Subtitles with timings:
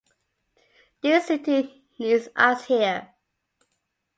[1.03, 3.09] This city needs us here.